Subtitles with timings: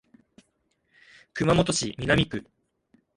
[1.35, 2.43] 熊本市南区